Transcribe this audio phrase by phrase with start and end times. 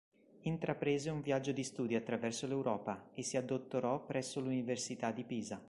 [0.45, 5.59] Intraprese un viaggio di studi attraverso l'Europa e si addottorò presso l'Università di Pisa.